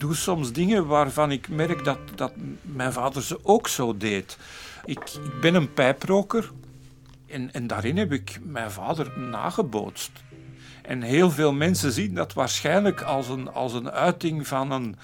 [0.00, 2.32] doe soms dingen waarvan ik merk dat, dat
[2.62, 4.38] mijn vader ze ook zo deed.
[4.84, 6.50] Ik, ik ben een pijproker
[7.26, 10.10] en, en daarin heb ik mijn vader nagebootst.
[10.82, 14.96] En heel veel mensen zien dat waarschijnlijk als een, als een uiting van een,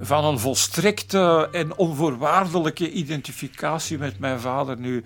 [0.00, 4.78] van een volstrekte en onvoorwaardelijke identificatie met mijn vader.
[4.78, 5.04] Nu,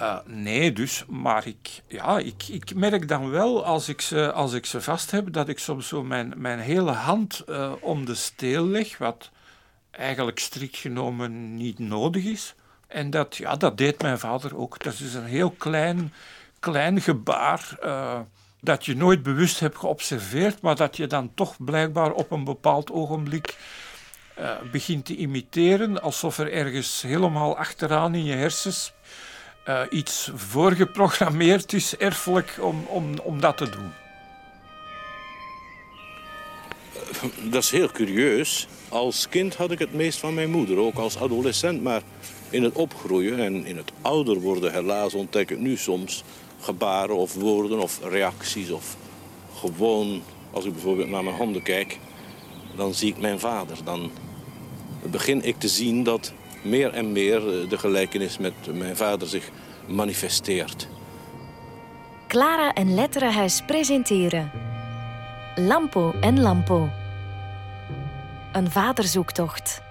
[0.00, 4.52] uh, nee, dus, maar ik, ja, ik, ik merk dan wel als ik, ze, als
[4.52, 8.14] ik ze vast heb dat ik soms zo mijn, mijn hele hand uh, om de
[8.14, 9.30] steel leg, wat
[9.90, 12.54] eigenlijk strikt genomen niet nodig is.
[12.86, 14.82] En dat, ja, dat deed mijn vader ook.
[14.82, 16.12] Dat is een heel klein,
[16.60, 17.78] klein gebaar.
[17.84, 18.20] Uh,
[18.60, 22.90] dat je nooit bewust hebt geobserveerd, maar dat je dan toch blijkbaar op een bepaald
[22.90, 23.56] ogenblik
[24.70, 28.92] begint te imiteren, alsof er ergens helemaal achteraan in je hersens
[29.68, 33.92] uh, iets voorgeprogrammeerd is, erfelijk, om, om, om dat te doen.
[37.50, 38.68] Dat is heel curieus.
[38.88, 41.82] Als kind had ik het meest van mijn moeder, ook als adolescent.
[41.82, 42.02] Maar
[42.50, 46.24] in het opgroeien en in het ouder worden, helaas, ontdek ik nu soms
[46.60, 48.70] gebaren of woorden of reacties.
[48.70, 48.96] Of
[49.54, 51.98] gewoon, als ik bijvoorbeeld naar mijn handen kijk,
[52.76, 53.76] dan zie ik mijn vader.
[53.84, 54.10] Dan
[55.02, 59.50] begin ik te zien dat meer en meer eh, de gelijkenis met mijn vader zich
[59.86, 60.88] manifesteert.
[62.26, 64.50] Clara en Letterenhuis presenteren
[65.54, 66.88] Lampo en Lampo.
[68.52, 69.87] Een vaderzoektocht.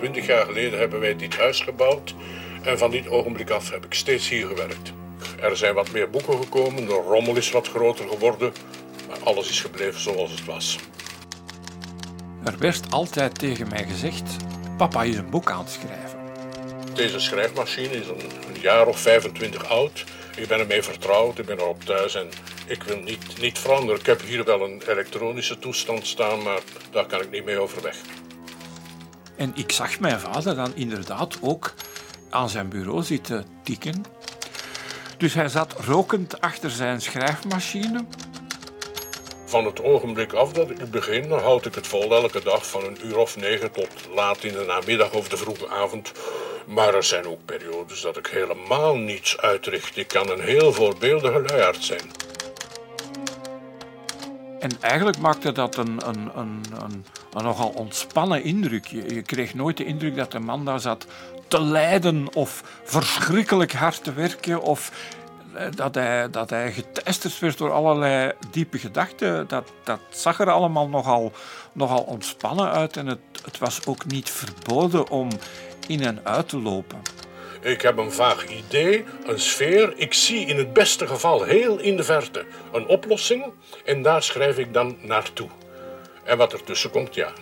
[0.00, 2.14] Twintig jaar geleden hebben wij dit huis gebouwd
[2.62, 4.92] en van dit ogenblik af heb ik steeds hier gewerkt.
[5.40, 8.52] Er zijn wat meer boeken gekomen, de rommel is wat groter geworden,
[9.08, 10.78] maar alles is gebleven zoals het was.
[12.44, 14.36] Er werd altijd tegen mij gezegd:
[14.76, 16.18] Papa is een boek aan het schrijven.
[16.94, 20.04] Deze schrijfmachine is een, een jaar of 25 oud.
[20.36, 22.28] Ik ben ermee vertrouwd, ik ben erop thuis en
[22.66, 24.00] ik wil niet, niet veranderen.
[24.00, 27.96] Ik heb hier wel een elektronische toestand staan, maar daar kan ik niet mee overweg.
[29.40, 31.74] En ik zag mijn vader dan inderdaad ook
[32.30, 34.04] aan zijn bureau zitten tikken.
[35.16, 38.04] Dus hij zat rokend achter zijn schrijfmachine.
[39.44, 43.06] Van het ogenblik af dat ik begin, houd ik het vol elke dag van een
[43.06, 46.12] uur of negen tot laat in de namiddag of de vroege avond.
[46.66, 49.96] Maar er zijn ook periodes dat ik helemaal niets uitricht.
[49.96, 52.29] Ik kan een heel voorbeeldige luiaard zijn.
[54.60, 57.04] En eigenlijk maakte dat een, een, een, een,
[57.42, 58.86] nogal ontspannen indruk.
[58.86, 61.06] Je, kreeg nooit de indruk dat de man daar zat
[61.48, 64.92] te lijden of verschrikkelijk hard te werken of
[65.54, 69.48] eh, dat hij, dat hij geteisterd werd door allerlei diepe gedachten.
[69.48, 71.32] Dat, dat zag er allemaal nogal,
[71.72, 75.28] nogal ontspannen uit en het, het was ook niet verboden om
[75.86, 76.98] in en uit te lopen.
[77.60, 79.92] Ik heb een vaag idee, een sfeer.
[79.96, 83.52] Ik zie in het beste geval heel in de verte een oplossing
[83.84, 85.48] en daar schrijf ik dan naartoe.
[86.24, 87.32] En wat ertussen komt, ja,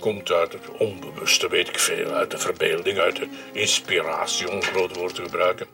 [0.00, 4.62] komt uit het onbewuste, weet ik veel, uit de verbeelding, uit de inspiratie, om een
[4.62, 5.66] groot woord te gebruiken.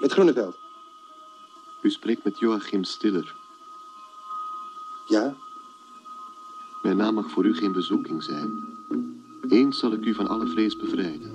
[0.00, 0.65] Met Groeneveld.
[1.86, 3.34] U spreekt met Joachim Stiller.
[5.08, 5.34] Ja?
[6.82, 8.50] Mijn naam mag voor u geen bezoeking zijn.
[9.48, 11.32] Eens zal ik u van alle vrees bevrijden.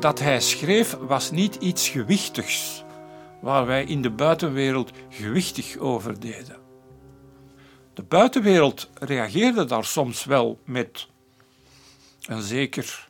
[0.00, 2.84] Dat hij schreef was niet iets gewichtigs,
[3.40, 6.60] waar wij in de buitenwereld gewichtig over deden.
[7.94, 11.08] De buitenwereld reageerde daar soms wel met
[12.26, 13.08] een zeker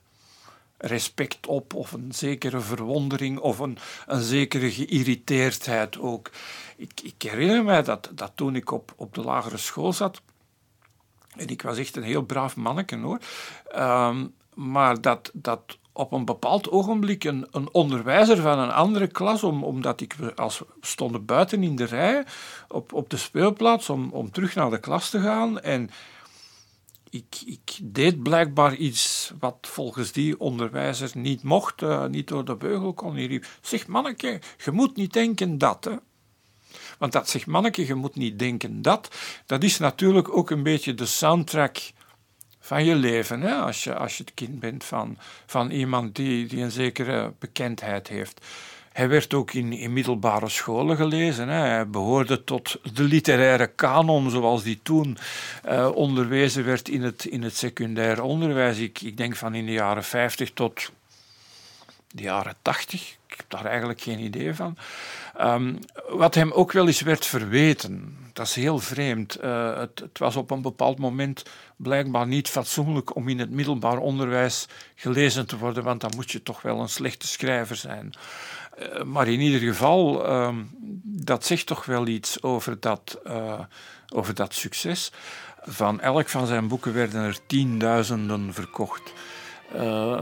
[0.78, 6.30] respect op, of een zekere verwondering, of een, een zekere geïrriteerdheid ook.
[6.76, 10.20] Ik, ik herinner mij dat, dat toen ik op, op de lagere school zat,
[11.36, 13.18] en ik was echt een heel braaf manneke hoor,
[13.76, 19.42] um, maar dat, dat op een bepaald ogenblik een, een onderwijzer van een andere klas,
[19.42, 22.24] om, omdat ik, als we stonden buiten in de rij
[22.68, 25.90] op, op de speelplaats om, om terug naar de klas te gaan en
[27.16, 32.56] ik, ik, deed blijkbaar iets wat volgens die onderwijzer niet mocht, uh, niet door de
[32.56, 33.14] beugel kon.
[33.14, 35.84] Hij riep, zeg manneke, je moet niet denken dat.
[35.84, 35.96] Hè.
[36.98, 39.14] Want dat zegt manneke, je moet niet denken dat.
[39.46, 41.76] Dat is natuurlijk ook een beetje de soundtrack
[42.66, 43.40] van je leven.
[43.40, 43.54] Hè?
[43.54, 48.08] Als, je, als je het kind bent van, van iemand die, die een zekere bekendheid
[48.08, 48.46] heeft.
[48.96, 51.48] Hij werd ook in, in middelbare scholen gelezen.
[51.48, 51.58] Hè.
[51.58, 55.18] Hij behoorde tot de literaire kanon, zoals die toen
[55.68, 58.78] uh, onderwezen werd in het, in het secundair onderwijs.
[58.78, 60.90] Ik, ik denk van in de jaren 50 tot
[62.10, 63.16] de jaren 80.
[63.26, 64.76] Ik heb daar eigenlijk geen idee van.
[65.40, 65.78] Um,
[66.08, 69.42] wat hem ook wel eens werd verweten, dat is heel vreemd.
[69.44, 71.42] Uh, het, het, was op een bepaald moment
[71.76, 76.42] blijkbaar niet fatsoenlijk om in het middelbaar onderwijs gelezen te worden, want dan moet je
[76.42, 78.14] toch wel een slechte schrijver zijn.
[78.78, 80.54] Uh, maar in ieder geval, uh,
[81.02, 83.60] dat zegt toch wel iets over dat, uh,
[84.08, 85.12] over dat succes.
[85.62, 89.12] Van elk van zijn boeken werden er tienduizenden verkocht.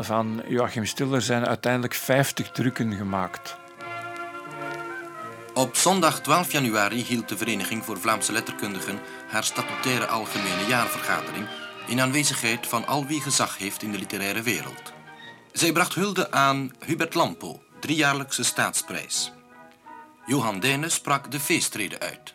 [0.00, 3.56] van Joachim Stiller zijn uiteindelijk 50 drukken gemaakt.
[5.54, 11.46] Op zondag 12 januari hield de Vereniging voor Vlaamse Letterkundigen haar statutaire algemene jaarvergadering
[11.86, 14.92] in aanwezigheid van al wie gezag heeft in de literaire wereld.
[15.52, 19.32] Zij bracht hulde aan Hubert Lampo, driejaarlijkse staatsprijs.
[20.26, 22.34] Johan Dijnen sprak de feestrede uit.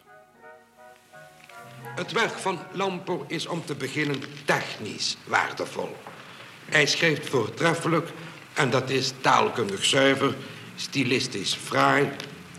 [1.96, 5.96] Het werk van Lampo is om te beginnen technisch waardevol.
[6.66, 8.10] Hij schrijft voortreffelijk
[8.54, 10.36] en dat is taalkundig zuiver,
[10.76, 12.10] stilistisch fraai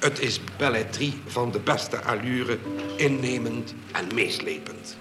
[0.00, 2.58] het is belletrie van de beste allure,
[2.96, 4.96] innemend en meeslepend.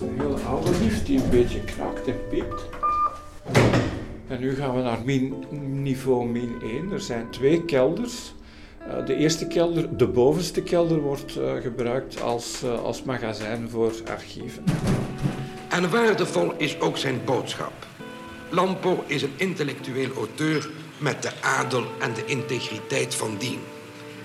[0.00, 2.62] Een heel oude die een beetje kraakt en piept.
[4.28, 5.44] En nu gaan we naar min,
[5.82, 6.92] niveau min 1.
[6.92, 8.34] Er zijn twee kelders.
[8.88, 13.92] Uh, de eerste kelder, de bovenste kelder, wordt uh, gebruikt als, uh, als magazijn voor
[14.10, 14.64] archieven.
[15.68, 17.72] En waardevol is ook zijn boodschap.
[18.50, 23.58] Lampo is een intellectueel auteur met de adel en de integriteit van dien.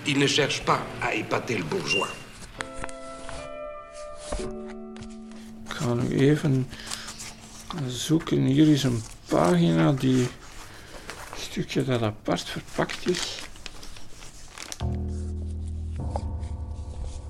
[0.02, 2.08] Il ne cherche pas à épater le bourgeois.
[5.64, 6.68] Ik ga nu even
[7.86, 8.44] zoeken.
[8.44, 10.26] Hier is een pagina die
[11.36, 13.42] stukje dat apart verpakt is.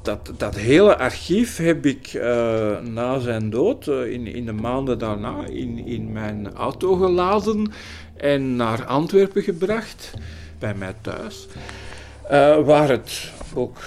[0.03, 4.99] Dat, dat hele archief heb ik uh, na zijn dood, uh, in, in de maanden
[4.99, 7.73] daarna, in, in mijn auto geladen
[8.17, 10.11] en naar Antwerpen gebracht,
[10.59, 11.47] bij mij thuis.
[12.25, 13.79] Uh, waar het ook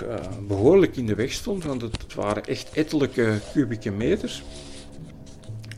[0.47, 4.43] behoorlijk in de weg stond, want het, waren echt ettelijke kubieke meters.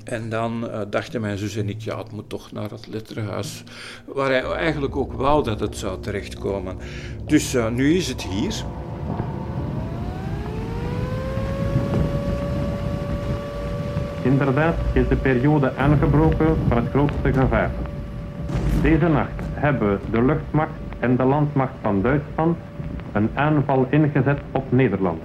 [0.05, 3.63] En dan uh, dachten mijn zus en ik, ja, het moet toch naar het letterhuis,
[4.05, 6.77] waar hij eigenlijk ook wou dat het zou terechtkomen.
[7.25, 8.53] Dus nu is het hier.
[14.23, 17.71] Inderdaad is de periode aangebroken van het grootste gevaar.
[18.81, 22.57] Deze nacht hebben de luchtmacht en de landmacht van Duitsland
[23.11, 25.21] een aanval ingezet op Nederland.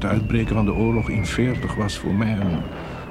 [0.00, 2.38] Het uitbreken van de oorlog in 40 was voor mij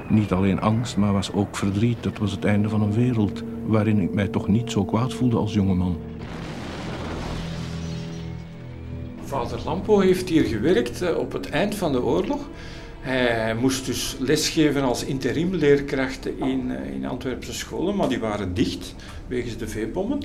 [0.08, 2.02] niet alleen angst, maar was ook verdriet.
[2.02, 5.36] Dat was het einde van een wereld waarin ik mij toch niet zo kwaad voelde
[5.36, 6.00] als jongeman.
[9.24, 12.48] Vader Lampo heeft hier gewerkt eh, op het eind van de oorlog.
[13.00, 18.94] Hij moest dus lesgeven als interimleerkracht in, eh, in Antwerpse scholen, maar die waren dicht
[19.26, 20.18] wegens de veebommen.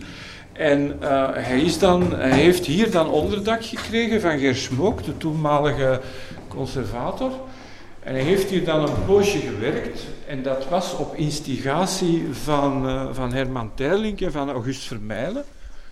[0.55, 6.01] En uh, hij, is dan, heeft hier dan onderdak gekregen van Gersmook, de toenmalige
[6.47, 7.31] conservator.
[7.99, 10.01] En hij heeft hier dan een poosje gewerkt.
[10.27, 15.43] En dat was op instigatie van, uh, van Herman Terlink en van August Vermijlen,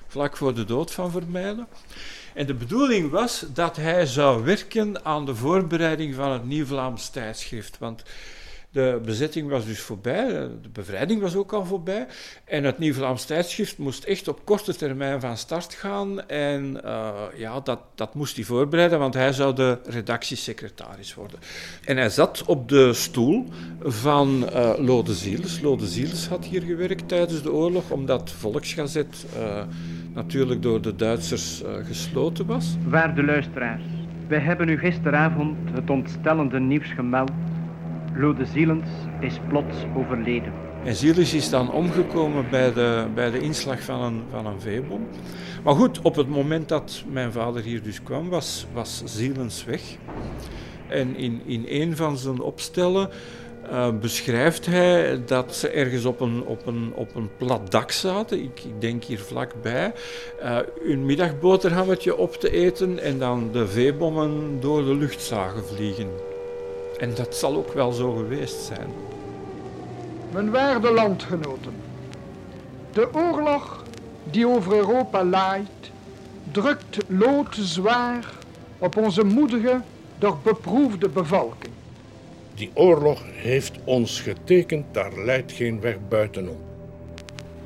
[0.08, 1.68] vlak voor de dood van Vermijlen.
[2.34, 7.78] En de bedoeling was dat hij zou werken aan de voorbereiding van het Nieuw-Vlaams tijdschrift.
[7.80, 8.04] Want
[8.74, 10.28] de bezetting was dus voorbij,
[10.62, 12.08] de bevrijding was ook al voorbij.
[12.46, 16.28] En het Nieuw-Vlaams tijdschrift moest echt op korte termijn van start gaan.
[16.28, 21.40] En uh, ja, dat, dat moest hij voorbereiden, want hij zou de redactiesecretaris worden.
[21.86, 23.46] En hij zat op de stoel
[23.80, 25.62] van uh, Lode Ziels.
[25.62, 29.26] Lode Ziels had hier gewerkt tijdens de oorlog, omdat Volksgazet...
[29.38, 29.62] Uh,
[30.14, 32.76] natuurlijk door de Duitsers gesloten was.
[32.88, 33.84] Waarde luisteraars,
[34.28, 37.32] wij hebben u gisteravond het ontstellende nieuws gemeld.
[38.16, 38.90] Lode Zielens
[39.20, 40.54] is plots overleden.
[40.84, 45.08] En Zielens is dan omgekomen bij de, bij de inslag van een, van een veebom.
[45.64, 49.82] Maar goed, op het moment dat mijn vader hier dus kwam, was, was Zielens weg.
[50.88, 53.10] En in, in een van zijn opstellen
[53.72, 58.44] uh, beschrijft hij dat ze ergens op een, op een, op een plat dak zaten.
[58.44, 59.94] Ik, ik denk hier vlakbij.
[60.42, 66.33] Uh, hun middagboterhammetje op te eten en dan de veebommen door de lucht zagen vliegen.
[66.98, 68.88] En dat zal ook wel zo geweest zijn.
[70.32, 71.74] Mijn waarde landgenoten,
[72.92, 73.84] de oorlog
[74.24, 75.92] die over Europa laait,
[76.52, 78.26] drukt loodzwaar
[78.78, 79.82] op onze moedige,
[80.18, 81.74] doch beproefde bevolking.
[82.56, 86.58] Die oorlog heeft ons getekend, daar leidt geen weg buitenom.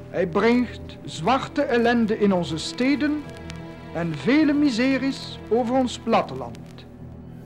[0.09, 3.23] Hij brengt zwarte ellende in onze steden
[3.93, 6.57] en vele miseries over ons platteland.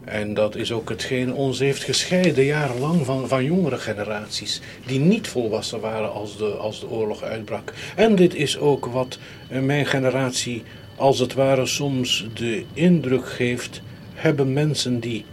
[0.06, 4.62] En dat is ook hetgeen ons heeft gescheiden jarenlang van, van jongere generaties.
[4.86, 7.74] Die niet volwassen waren als de, als de oorlog uitbrak.
[7.96, 9.18] En dit is ook wat
[9.48, 10.64] eh, mijn generatie
[10.96, 13.82] als het ware soms de indruk geeft.
[14.14, 15.26] Hebben mensen die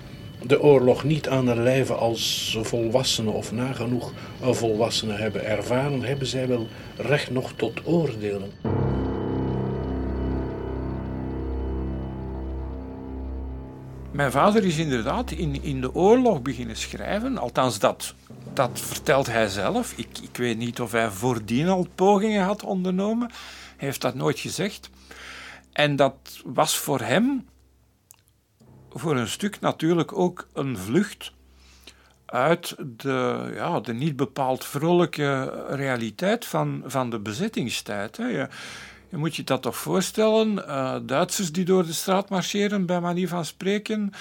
[0.42, 6.48] de oorlog niet aan de lijve als volwassenen of nagenoeg volwassenen hebben ervaren, hebben zij
[6.48, 8.50] wel recht nog tot oordelen.
[14.10, 17.38] Mijn vader is inderdaad in, in de oorlog beginnen schrijven.
[17.38, 18.14] Althans, dat,
[18.52, 19.92] dat vertelt hij zelf.
[19.96, 23.28] Ik, ik weet niet of hij voordien al pogingen had ondernomen.
[23.76, 24.90] Hij heeft dat nooit gezegd.
[25.72, 27.46] En dat was voor hem
[28.90, 31.32] voor een stuk natuurlijk ook een vlucht
[32.26, 38.16] uit de, ja, de niet bepaald vrolijke realiteit van, van de bezettingstijd.
[38.16, 38.46] Hè.
[39.10, 43.28] Je, moet je dat toch voorstellen, uh, Duitsers die door de straat marcheren, bij manier
[43.28, 44.12] van spreken,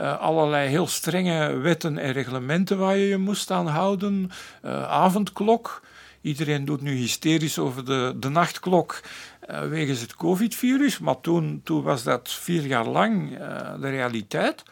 [0.00, 4.30] uh, allerlei heel strenge wetten en reglementen waar je je moest aan houden,
[4.64, 5.82] uh, avondklok.
[6.20, 9.00] Iedereen doet nu hysterisch over de, de nachtklok
[9.68, 13.38] wegens het COVID-virus, maar toen, toen was dat vier jaar lang
[13.80, 14.62] de realiteit.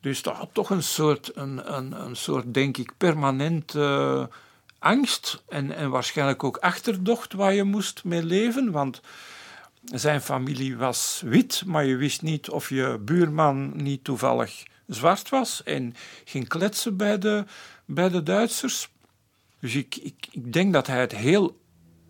[0.00, 3.74] Dus dat had toch een soort, een, een, een soort denk ik, permanent
[4.78, 8.70] angst en, en waarschijnlijk ook achterdocht waar je moest mee leven.
[8.70, 9.00] Want
[9.84, 15.62] zijn familie was wit, maar je wist niet of je buurman niet toevallig zwart was
[15.62, 15.94] en
[16.24, 17.44] ging kletsen bij de,
[17.84, 18.88] bij de Duitsers.
[19.60, 21.60] Dus ik, ik, ik denk dat hij het heel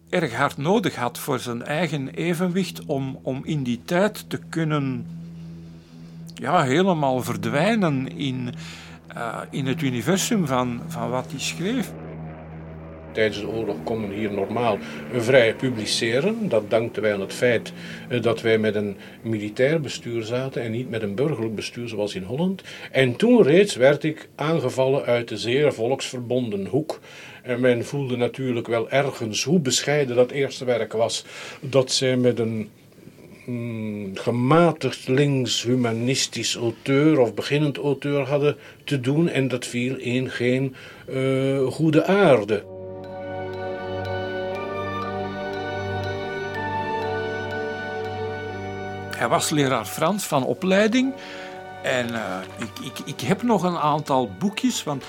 [0.08, 5.06] erg hard nodig had voor zijn eigen evenwicht om, om in die tijd te kunnen
[6.34, 8.54] ja, helemaal verdwijnen in,
[9.16, 11.92] uh, in het universum van, van wat hij schreef
[13.18, 14.78] tijdens de oorlog konden hier normaal
[15.12, 16.48] vrij publiceren.
[16.48, 17.72] Dat dankten wij aan het feit
[18.08, 22.14] eh, dat wij met een militair bestuur zaten en niet met een burgerlijk bestuur zoals
[22.14, 22.62] in Holland.
[22.90, 27.00] En toen reeds werd ik aangevallen uit de zeer volksverbonden hoek.
[27.42, 31.24] En men voelde natuurlijk wel ergens hoe bescheiden dat eerste werk was,
[31.60, 32.68] dat zij met een
[33.46, 40.74] mm, gematigd links-humanistisch auteur of beginnend auteur hadden te doen en dat viel in geen
[41.08, 42.67] uh, goede aarde.
[49.18, 51.14] Hij was leraar Frans van opleiding.
[51.82, 55.04] En uh, ik, ik, ik heb nog een aantal boekjes, want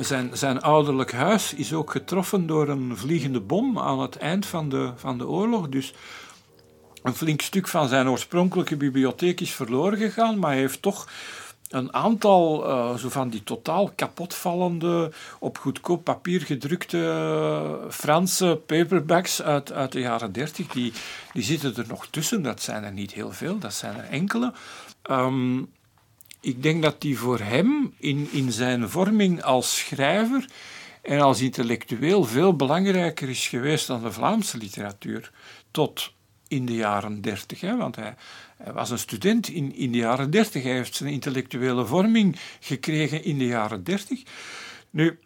[0.00, 4.68] zijn, zijn ouderlijk huis is ook getroffen door een vliegende bom aan het eind van
[4.68, 5.68] de, van de oorlog.
[5.68, 5.94] Dus
[7.02, 11.08] een flink stuk van zijn oorspronkelijke bibliotheek is verloren gegaan, maar hij heeft toch
[11.72, 19.42] een aantal uh, zo van die totaal kapotvallende, op goedkoop papier gedrukte uh, Franse paperbacks
[19.42, 20.92] uit, uit de jaren 30, die,
[21.32, 22.42] die zitten er nog tussen.
[22.42, 24.52] Dat zijn er niet heel veel, dat zijn er enkele.
[25.10, 25.70] Um,
[26.40, 30.46] ik denk dat die voor hem in, in zijn vorming als schrijver
[31.02, 35.30] en als intellectueel veel belangrijker is geweest dan de Vlaamse literatuur.
[35.70, 36.12] Tot
[36.52, 37.60] in de jaren dertig.
[37.60, 38.14] Want hij,
[38.56, 40.62] hij, was een student in, in de jaren dertig.
[40.62, 44.22] Hij heeft zijn intellectuele vorming gekregen in de jaren dertig.
[44.90, 45.18] Nu,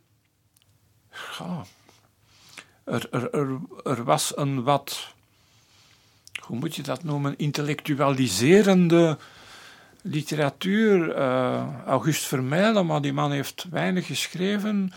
[2.84, 5.14] er, er, er, er, was een wat,
[6.40, 9.18] hoe moet je dat noemen, intellectualiserende
[10.02, 11.16] literatuur.
[11.16, 14.92] Uh, August Vermijlen, maar die man heeft weinig geschreven.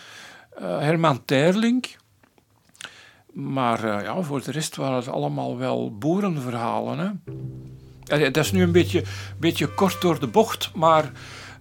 [0.59, 1.86] Uh, Herman Terling
[3.33, 7.00] maar uh, ja, voor de rest waren het allemaal wel boerenverhalen.
[7.00, 8.31] Hè.
[8.31, 9.03] Dat is nu een beetje,
[9.39, 11.12] beetje kort door de bocht, maar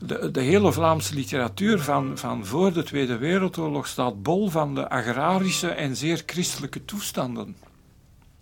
[0.01, 4.89] de, de hele Vlaamse literatuur van, van voor de Tweede Wereldoorlog staat bol van de
[4.89, 7.57] agrarische en zeer christelijke toestanden.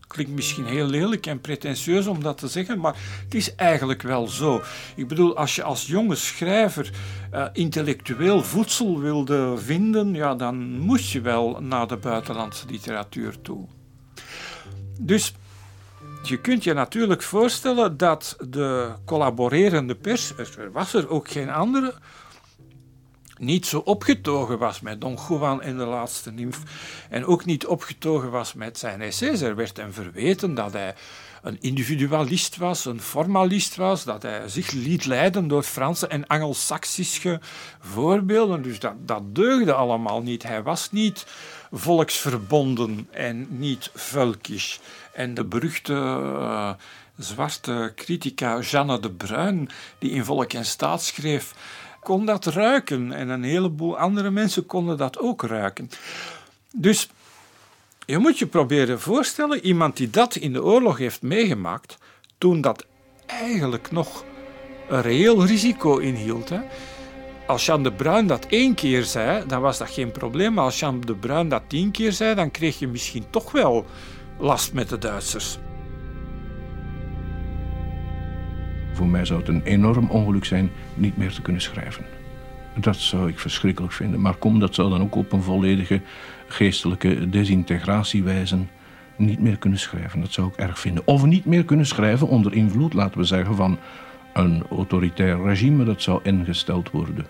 [0.06, 4.28] Klinkt misschien heel lelijk en pretentieus om dat te zeggen, maar het is eigenlijk wel
[4.28, 4.62] zo.
[4.96, 6.90] Ik bedoel, als je als jonge schrijver
[7.34, 13.66] uh, intellectueel voedsel wilde vinden, ja, dan moest je wel naar de buitenlandse literatuur toe.
[15.00, 15.34] Dus
[16.22, 21.94] je kunt je natuurlijk voorstellen dat de collaborerende pers, er was er ook geen andere,
[23.38, 26.60] niet zo opgetogen was met Don Juan en de laatste nimf
[27.10, 29.40] en ook niet opgetogen was met zijn essays.
[29.40, 30.94] Er werd hem verweten dat hij
[31.42, 37.40] een individualist was, een formalist was, dat hij zich liet leiden door Franse en Angelsaksische
[37.80, 38.62] voorbeelden.
[38.62, 40.42] Dus dat, dat deugde allemaal niet.
[40.42, 41.26] Hij was niet
[41.72, 44.80] volksverbonden en niet vulkisch.
[45.12, 46.70] En de beruchte uh,
[47.18, 51.54] zwarte critica Jeanne de Bruin, die in Volk en Staat schreef
[52.06, 55.90] kon dat ruiken en een heleboel andere mensen konden dat ook ruiken.
[56.72, 57.08] Dus
[58.06, 61.98] Je moet je proberen voorstellen, iemand die dat in de oorlog heeft meegemaakt,
[62.38, 62.86] toen dat
[63.26, 64.24] eigenlijk nog
[64.88, 66.48] een reëel risico inhield.
[66.48, 66.60] Hè.
[67.46, 70.52] Als Jan de Bruin dat één keer zei, dan was dat geen probleem.
[70.52, 73.84] Maar als Jan de Bruin dat tien keer zei, dan kreeg je misschien toch wel
[74.38, 75.58] last met de Duitsers.
[78.96, 82.04] Voor mij zou het een enorm ongeluk zijn niet meer te kunnen schrijven.
[82.74, 84.20] Dat zou ik verschrikkelijk vinden.
[84.20, 86.00] Maar kom, dat zou dan ook op een volledige
[86.46, 88.68] geestelijke desintegratie wijzen.
[89.16, 91.06] Niet meer kunnen schrijven, dat zou ik erg vinden.
[91.06, 93.78] Of niet meer kunnen schrijven onder invloed, laten we zeggen, van
[94.32, 97.26] een autoritair regime dat zou ingesteld worden.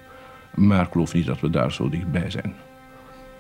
[0.54, 2.54] Maar ik geloof niet dat we daar zo dichtbij zijn.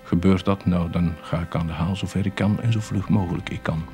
[0.02, 3.08] Gebeurt dat, nou dan ga ik aan de haal zover ik kan en zo vlug
[3.08, 3.84] mogelijk ik kan.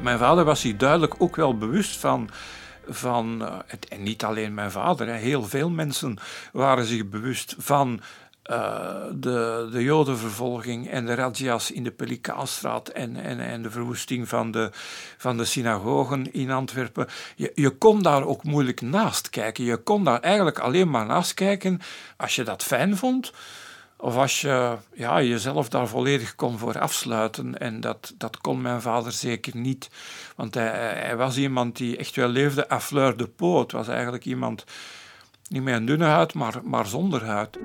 [0.00, 2.30] Mijn vader was zich duidelijk ook wel bewust van.
[2.88, 6.18] van uh, en niet alleen mijn vader, heel veel mensen
[6.52, 8.00] waren zich bewust van
[8.50, 14.28] uh, de, de Jodenvervolging en de razzia's in de Pelikaanstraat en, en, en de verwoesting
[14.28, 14.70] van de,
[15.16, 17.06] van de synagogen in Antwerpen.
[17.36, 19.64] Je, je kon daar ook moeilijk naast kijken.
[19.64, 21.80] Je kon daar eigenlijk alleen maar naast kijken
[22.16, 23.32] als je dat fijn vond.
[23.98, 27.58] Of als je ja, jezelf daar volledig kon voor afsluiten.
[27.58, 29.90] En dat, dat kon mijn vader zeker niet.
[30.36, 33.60] Want hij, hij was iemand die echt wel leefde à fleur de peau.
[33.60, 34.64] Het was eigenlijk iemand,
[35.48, 37.58] niet met een dunne huid, maar, maar zonder huid.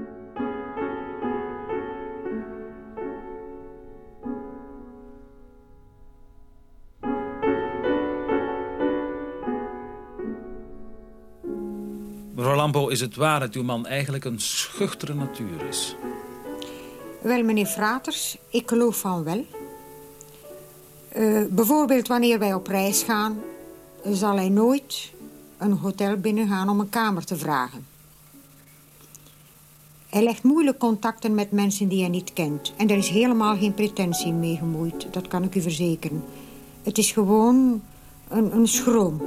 [12.42, 15.96] Mevrouw is het waar dat uw man eigenlijk een schuchtere natuur is?
[17.22, 19.46] Wel, meneer Fraters, ik geloof van wel.
[21.18, 23.40] Uh, bijvoorbeeld wanneer wij op reis gaan...
[24.06, 25.12] zal hij nooit
[25.58, 27.86] een hotel binnengaan om een kamer te vragen.
[30.10, 32.74] Hij legt moeilijk contacten met mensen die hij niet kent.
[32.78, 36.24] En er is helemaal geen pretentie mee gemoeid, dat kan ik u verzekeren.
[36.84, 37.82] Het is gewoon
[38.28, 39.22] een, een schroom.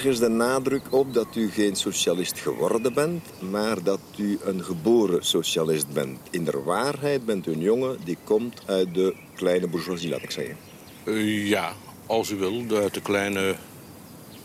[0.00, 5.24] Ergens de nadruk op dat u geen socialist geworden bent, maar dat u een geboren
[5.24, 6.18] socialist bent.
[6.30, 10.30] In de waarheid bent u een jongen die komt uit de kleine bourgeoisie, laat ik
[10.30, 10.56] zeggen.
[11.04, 11.72] Uh, ja,
[12.06, 13.54] als u wil, uit de kleine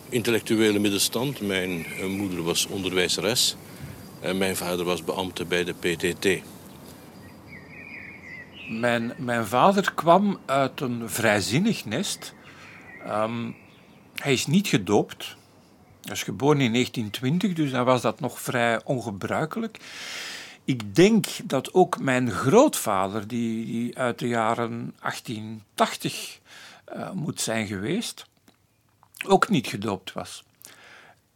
[0.09, 1.41] intellectuele middenstand.
[1.41, 3.55] Mijn uh, moeder was onderwijzeres
[4.19, 6.27] en mijn vader was beambte bij de PTT.
[8.69, 12.33] Mijn, mijn vader kwam uit een vrijzinnig nest.
[13.07, 13.55] Um,
[14.15, 15.35] hij is niet gedoopt.
[16.05, 19.79] Hij is geboren in 1920, dus dan was dat nog vrij ongebruikelijk.
[20.63, 26.39] Ik denk dat ook mijn grootvader, die, die uit de jaren 1880
[26.95, 28.25] uh, moet zijn geweest,
[29.27, 30.43] ook niet gedoopt was.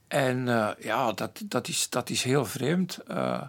[0.08, 3.00] En uh, ja, dat, dat, is, dat is heel vreemd.
[3.10, 3.42] Uh,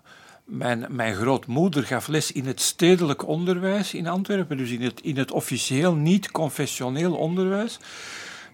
[0.44, 5.16] mijn, mijn grootmoeder gaf les in het stedelijk onderwijs in Antwerpen, dus in het, in
[5.16, 7.78] het officieel niet-confessioneel onderwijs.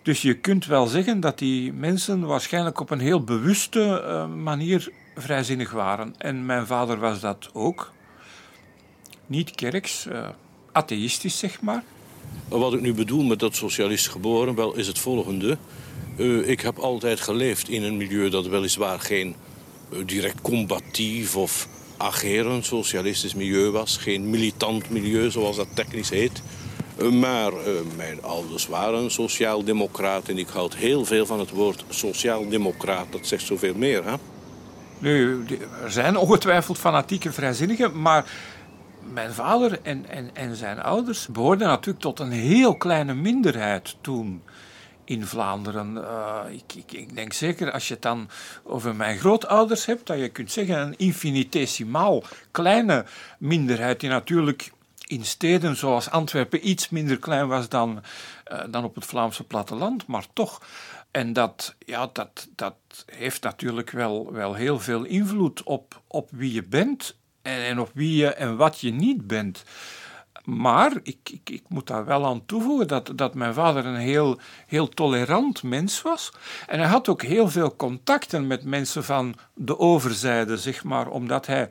[0.06, 4.88] Dus je kunt wel zeggen dat die mensen waarschijnlijk op een heel bewuste uh, manier
[5.16, 6.14] vrijzinnig waren.
[6.18, 7.92] En mijn vader was dat ook.
[9.26, 10.28] Niet kerks, uh,
[10.72, 11.84] atheïstisch zeg maar.
[12.48, 15.58] Wat ik nu bedoel met dat socialist geboren, wel is het volgende.
[16.16, 19.34] Uh, ik heb altijd geleefd in een milieu dat weliswaar geen
[20.04, 23.96] direct combatief of agerend socialistisch milieu was.
[23.96, 26.42] Geen militant milieu, zoals dat technisch heet.
[26.96, 27.58] Maar uh,
[27.96, 33.06] mijn ouders waren sociaaldemocraat en ik houd heel veel van het woord sociaaldemocraat.
[33.10, 34.14] Dat zegt zoveel meer, hè?
[34.98, 35.44] Nu,
[35.82, 38.30] er zijn ongetwijfeld fanatieke vrijzinnigen, maar
[39.12, 44.42] mijn vader en, en, en zijn ouders behoorden natuurlijk tot een heel kleine minderheid toen
[45.04, 45.94] in Vlaanderen.
[45.96, 48.28] Uh, ik, ik, ik, denk zeker als je het dan
[48.62, 53.04] over mijn grootouders hebt, dat je kunt zeggen een infinitesimaal kleine
[53.38, 54.70] minderheid die natuurlijk
[55.06, 58.02] in steden zoals Antwerpen iets minder klein was dan,
[58.52, 60.62] uh, dan op het Vlaamse platteland, maar toch.
[61.10, 62.74] En dat, ja, dat, dat
[63.06, 67.90] heeft natuurlijk wel, wel heel veel invloed op, op wie je bent en, en op
[67.94, 69.64] wie je en wat je niet bent.
[70.44, 74.38] Maar ik, ik, ik, moet daar wel aan toevoegen dat, dat mijn vader een heel,
[74.66, 76.32] heel tolerant mens was.
[76.66, 81.46] En hij had ook heel veel contacten met mensen van de overzijde, zeg maar, omdat
[81.46, 81.68] hij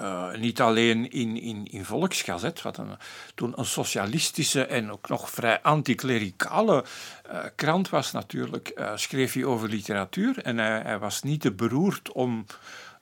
[0.00, 2.96] Uh, niet alleen in, in, in Volksgazet, wat een,
[3.34, 6.84] toen een socialistische en ook nog vrij anticlericale
[7.32, 10.38] uh, krant was natuurlijk, uh, schreef hij over literatuur.
[10.38, 12.46] En hij, hij, was niet te beroerd om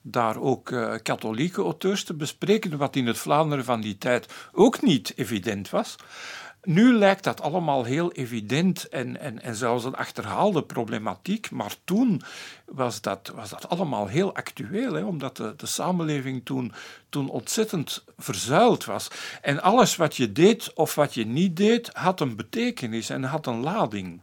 [0.01, 0.73] daar ook
[1.03, 5.95] katholieke auteurs te bespreken, wat in het Vlaanderen van die tijd ook niet evident was.
[6.63, 12.21] Nu lijkt dat allemaal heel evident en, en, en zelfs een achterhaalde problematiek, maar toen
[12.65, 16.73] was dat, was dat allemaal heel actueel, hè, omdat de, de samenleving toen,
[17.09, 19.07] toen ontzettend verzuild was.
[19.41, 23.45] En alles wat je deed of wat je niet deed, had een betekenis en had
[23.47, 24.21] een lading.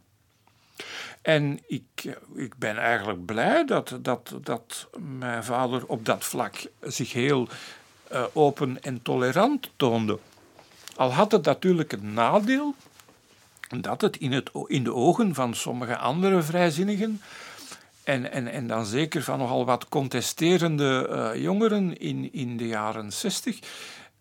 [1.21, 7.13] En ik, ik ben eigenlijk blij dat, dat, dat mijn vader op dat vlak zich
[7.13, 7.47] heel
[8.11, 10.19] uh, open en tolerant toonde.
[10.99, 12.75] Al had het natuurlijk het nadeel
[13.81, 17.21] dat het in, het in de ogen van sommige andere vrijzinnigen
[18.03, 23.11] en, en, en dan zeker van nogal wat contesterende uh, jongeren in, in de jaren
[23.11, 23.59] zestig,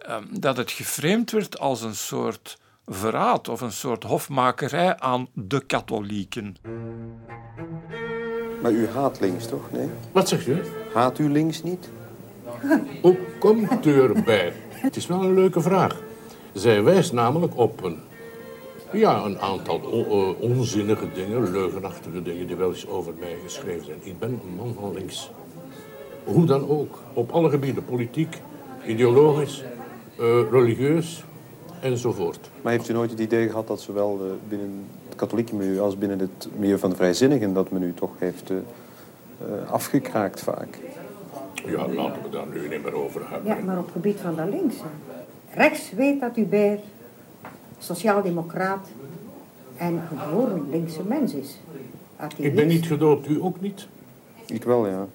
[0.08, 5.60] uh, dat het geframed werd als een soort verraad of een soort hofmakerij aan de
[5.60, 6.56] katholieken.
[8.62, 9.88] Maar u haat links toch, nee?
[10.12, 10.62] Wat zegt u?
[10.94, 11.88] Haat u links niet?
[13.02, 14.52] Hoe komt u erbij?
[14.68, 16.06] Het is wel een leuke vraag.
[16.58, 17.98] Zij wijst namelijk op een,
[18.92, 19.78] ja, een aantal
[20.40, 23.98] onzinnige dingen, leugenachtige dingen die wel eens over mij geschreven zijn.
[24.02, 25.30] Ik ben een man van links.
[26.24, 28.36] Hoe dan ook, op alle gebieden, politiek,
[28.86, 29.64] ideologisch,
[30.20, 31.24] uh, religieus
[31.80, 32.50] enzovoort.
[32.62, 35.98] Maar heeft u nooit het idee gehad dat zowel uh, binnen het katholieke milieu als
[35.98, 38.58] binnen het milieu van de vrijzinnigen dat men u toch heeft uh,
[39.70, 40.78] afgekraakt vaak?
[41.66, 43.56] Ja, laten we daar nu niet meer over hebben.
[43.56, 44.84] Ja, maar op het gebied van de linkse.
[45.54, 46.80] Rechts weet dat Hubert
[47.78, 48.88] sociaaldemocraat
[49.76, 51.58] en geboren linkse mens is.
[52.36, 53.86] Ik ben niet gedoopt, u ook niet?
[54.46, 55.06] Ik wel, ja.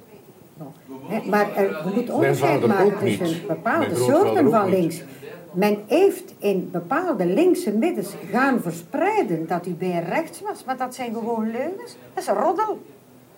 [1.30, 5.04] maar er, je moet onderscheid maken tussen bepaalde soorten van links.
[5.52, 11.14] Men heeft in bepaalde linkse middens gaan verspreiden dat Hubert rechts was, maar dat zijn
[11.14, 11.96] gewoon leugens.
[12.14, 12.82] Dat is een roddel.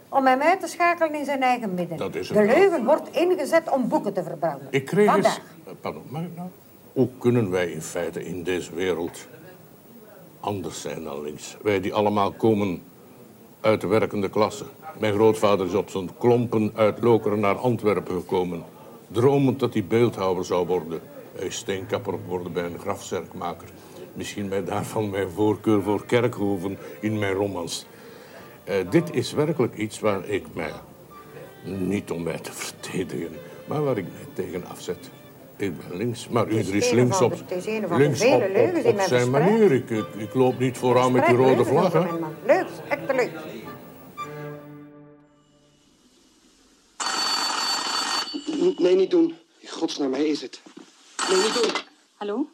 [0.10, 2.12] Om hem uit te schakelen in zijn eigen midden.
[2.12, 4.68] De leugen wordt ingezet om boeken te verbranden.
[4.70, 5.40] Ik kreeg eens...
[5.82, 6.48] Pardon, mag ik nou?
[6.96, 9.28] Hoe kunnen wij in feite in deze wereld
[10.40, 11.58] anders zijn dan links?
[11.62, 12.82] Wij die allemaal komen
[13.62, 14.66] uit de werkende klasse.
[15.00, 18.64] Mijn grootvader is op zijn klompen uit Lokeren naar Antwerpen gekomen.
[19.08, 21.02] Dromend dat hij beeldhouwer zou worden.
[21.36, 23.68] Hij is steenkapper geworden bij een grafzerkmaker.
[24.14, 27.86] Misschien mij daarvan mijn voorkeur voor kerkhoven in mijn romans.
[28.70, 30.74] Uh, dit is werkelijk iets waar ik mij,
[31.64, 35.10] niet om mij te verdedigen, maar waar ik mij tegen afzet.
[35.58, 37.34] Ik ben links, maar ieder is links op,
[37.90, 38.44] links op,
[38.86, 39.72] op, op zijn manier.
[39.72, 41.94] Ik, ik, ik, loop niet vooraan met die rode vlag.
[42.46, 43.32] Leuks, echt leuk.
[48.78, 49.36] Nee, niet doen.
[49.60, 50.62] In godsnaam, hij is het.
[51.30, 51.72] Nee, niet doen.
[52.16, 52.48] Hallo?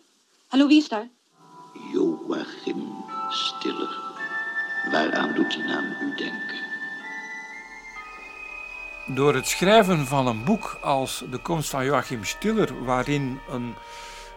[0.48, 1.08] Hallo, wie is daar?
[1.94, 2.92] Joachim
[3.30, 4.00] Stiller.
[4.92, 6.71] Waaraan doet die naam u denken?
[9.06, 13.76] Door het schrijven van een boek als De komst van Joachim Stiller, waarin een,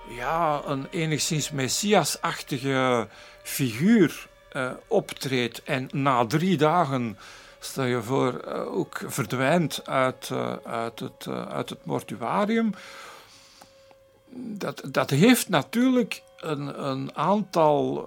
[0.09, 3.09] ja, een enigszins messiasachtige
[3.43, 7.19] figuur uh, optreedt en na drie dagen,
[7.59, 12.75] stel je voor, uh, ook verdwijnt uit, uh, uit, het, uit het mortuarium.
[14.37, 18.07] Dat, dat heeft natuurlijk een, een aantal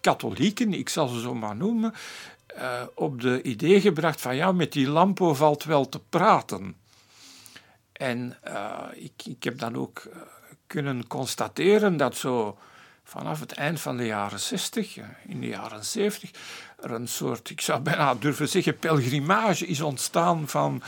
[0.00, 1.94] katholieken, ik zal ze zo maar noemen,
[2.58, 6.76] uh, op de idee gebracht van ja, met die lampo valt wel te praten.
[7.92, 10.16] En uh, ik, ik heb dan ook uh,
[10.66, 12.58] kunnen constateren dat zo
[13.04, 16.30] vanaf het eind van de jaren 60, in de jaren 70,
[16.80, 20.82] er een soort, ik zou bijna durven zeggen, pelgrimage is ontstaan van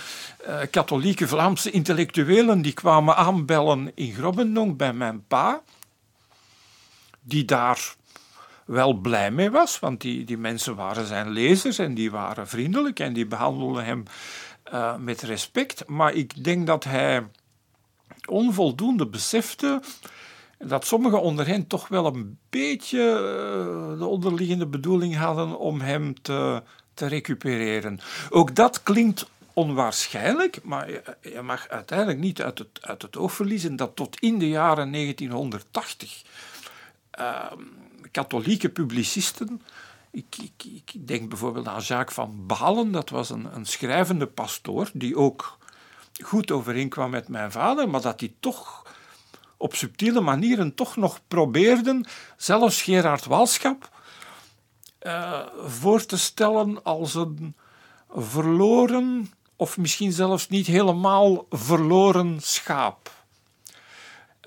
[0.70, 5.62] katholieke Vlaamse intellectuelen die kwamen aanbellen in Grobbendonk bij mijn pa,
[7.20, 7.94] die daar
[8.70, 13.00] wel blij mee was, want die, die mensen waren zijn lezers en die waren vriendelijk
[13.00, 14.02] en die behandelden hem
[14.72, 15.86] uh, met respect.
[15.86, 17.26] Maar ik denk dat hij
[18.24, 19.82] onvoldoende besefte
[20.58, 26.22] dat sommigen onder hen toch wel een beetje uh, de onderliggende bedoeling hadden om hem
[26.22, 26.62] te,
[26.94, 28.00] te recupereren.
[28.30, 30.90] Ook dat klinkt onwaarschijnlijk, maar
[31.22, 34.92] je mag uiteindelijk niet uit het, uit het oog verliezen dat tot in de jaren
[34.92, 36.22] 1980
[38.10, 39.62] katholieke publicisten.
[40.10, 44.90] Ik, ik, ik, denk bijvoorbeeld aan Jacques van Balen, dat was een, een schrijvende pastoor
[44.92, 45.58] die ook
[46.22, 48.82] goed overeenkwam met mijn vader, maar dat hij toch
[49.56, 53.88] op subtiele manieren toch nog probeerden, zelfs Gerard Walschap,
[55.02, 57.54] uh, voor te stellen als een
[58.14, 63.19] verloren, of misschien zelfs niet helemaal verloren schaap.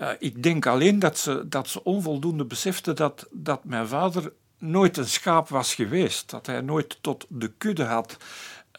[0.04, 4.98] Uh, ik denk alleen dat ze, dat ze onvoldoende besefte dat, dat mijn vader nooit
[4.98, 8.18] een schaap was geweest, dat hij nooit tot de kudde had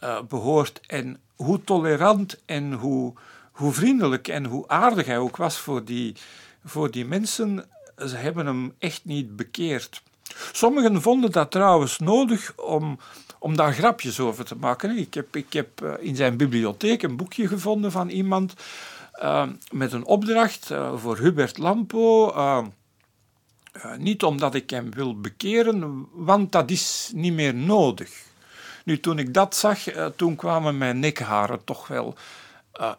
[0.03, 3.13] uh, behoord en hoe tolerant en hoe,
[3.53, 6.17] hoe vriendelijk en hoe aardig hij ook was voor die,
[6.65, 10.03] voor die mensen, ze hebben hem echt niet bekeerd.
[10.53, 12.99] Sommigen vonden dat trouwens nodig om,
[13.39, 14.97] om daar grapjes over te maken.
[14.97, 18.55] Ik heb, ik heb eh, in zijn bibliotheek een boekje gevonden van iemand
[19.25, 22.35] uh, met een opdracht uh, voor Hubert Lampo.
[22.37, 22.65] Uh,
[23.99, 28.23] niet omdat ik hem wil bekeren, want dat is niet meer nodig.
[28.85, 29.79] Nu, toen ik dat zag,
[30.17, 32.15] toen kwamen mijn nekharen toch wel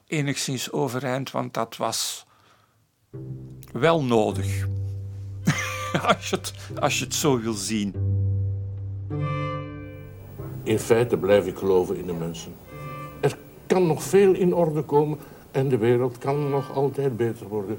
[0.08, 2.26] enigszins overeind, want dat was
[3.72, 4.68] wel nodig.
[6.08, 6.40] als, je
[6.80, 7.96] als je het zo wil zien.
[10.64, 12.56] In feite blijf ik geloven in de mensen.
[13.22, 15.20] Er kan nog veel in orde komen
[15.56, 17.78] en de wereld kan nog altijd beter worden.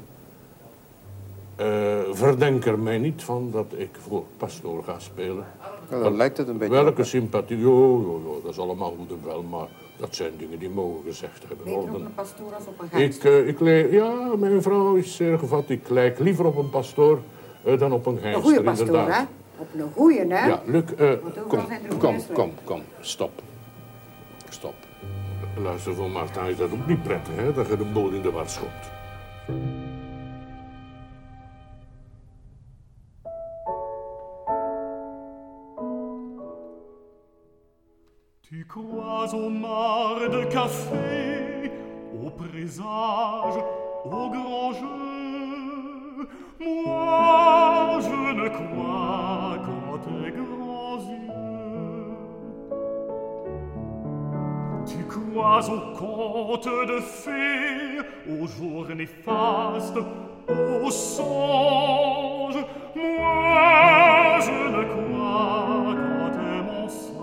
[1.61, 1.67] Uh,
[2.11, 5.45] verdenk er mij niet van dat ik voor pastoor ga spelen.
[5.91, 6.75] Ja, dan lijkt het een beetje...
[6.75, 10.59] Welke sympathie, jo, jo, jo, dat is allemaal goed en wel, maar dat zijn dingen
[10.59, 13.93] die mogen gezegd hebben Beter op een pastoor als op een ik, uh, ik leer,
[13.93, 15.71] Ja, mijn vrouw is zeer gevat.
[15.71, 17.19] Ik lijk liever op een pastoor
[17.67, 19.17] uh, dan op een gangster, Een goede pastoor, inderdaad.
[19.17, 19.25] hè?
[19.63, 20.47] Op een goeie, hè?
[20.47, 21.13] Ja, Luc, uh,
[21.49, 21.61] kom,
[21.99, 22.81] kom, kom, kom.
[23.01, 23.31] Stop.
[25.59, 28.31] Luister, voor Martin is dat ook niet prettig, hè, dat je de boot in de
[28.31, 28.91] war schopt.
[38.41, 41.71] Tu crois au mar de café,
[42.23, 43.63] au présage,
[44.05, 46.27] au grand jeu.
[46.59, 50.33] Moi, je ne crois qu'en tes
[55.37, 59.99] oiseau conte de fées, aux jours néfastes,
[60.49, 62.65] aux songes.
[62.95, 67.17] Moi, je ne crois qu'en tes mensonges.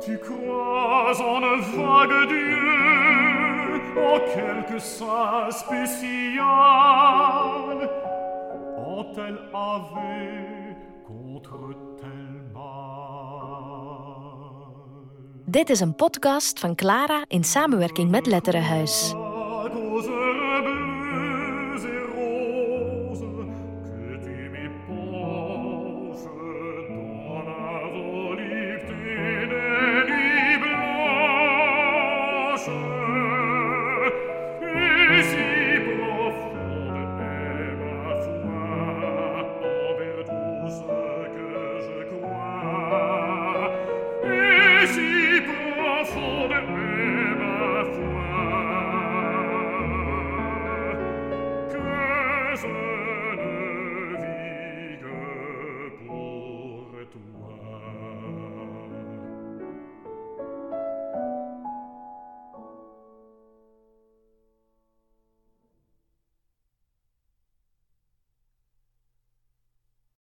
[0.00, 2.72] Tu crois en un vague Dieu,
[3.98, 6.46] en quelque saint spécial,
[8.76, 10.59] en tel ave.
[15.46, 19.14] Dit is een podcast van Clara in samenwerking met Letterenhuis.